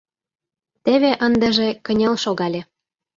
Теве 0.85 1.11
ындыже 1.25 1.69
кынел 1.85 2.15
шогале. 2.23 2.61